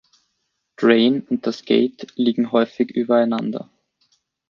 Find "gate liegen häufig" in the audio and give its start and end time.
1.63-2.89